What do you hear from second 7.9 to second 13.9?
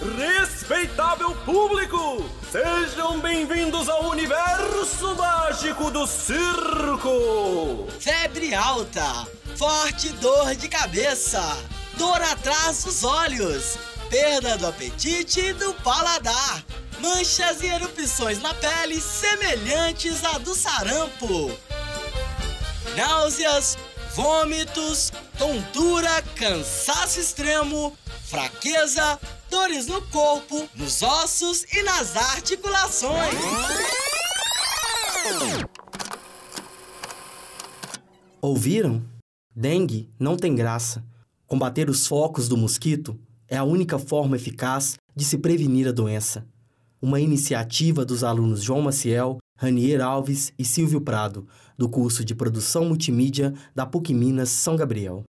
Febre alta, forte dor de cabeça, dor atrás dos olhos,